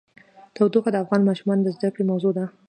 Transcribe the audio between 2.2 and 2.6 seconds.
ده.